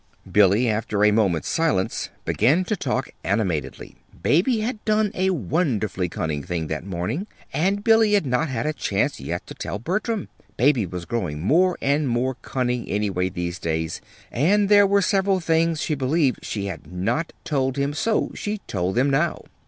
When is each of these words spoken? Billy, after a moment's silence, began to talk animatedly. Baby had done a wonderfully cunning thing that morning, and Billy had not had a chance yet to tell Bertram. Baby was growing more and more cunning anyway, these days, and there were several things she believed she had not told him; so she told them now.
Billy, 0.31 0.67
after 0.67 1.05
a 1.05 1.11
moment's 1.11 1.47
silence, 1.47 2.09
began 2.25 2.65
to 2.65 2.75
talk 2.75 3.11
animatedly. 3.23 3.97
Baby 4.23 4.61
had 4.61 4.83
done 4.83 5.11
a 5.13 5.29
wonderfully 5.29 6.09
cunning 6.09 6.41
thing 6.41 6.65
that 6.65 6.83
morning, 6.83 7.27
and 7.53 7.83
Billy 7.83 8.13
had 8.13 8.25
not 8.25 8.49
had 8.49 8.65
a 8.65 8.73
chance 8.73 9.19
yet 9.19 9.45
to 9.45 9.53
tell 9.53 9.77
Bertram. 9.77 10.27
Baby 10.57 10.87
was 10.87 11.05
growing 11.05 11.39
more 11.39 11.77
and 11.83 12.07
more 12.07 12.33
cunning 12.41 12.89
anyway, 12.89 13.29
these 13.29 13.59
days, 13.59 14.01
and 14.31 14.69
there 14.69 14.87
were 14.87 15.03
several 15.03 15.39
things 15.39 15.79
she 15.81 15.93
believed 15.93 16.43
she 16.43 16.65
had 16.65 16.91
not 16.91 17.31
told 17.43 17.77
him; 17.77 17.93
so 17.93 18.31
she 18.33 18.57
told 18.65 18.95
them 18.95 19.11
now. 19.11 19.43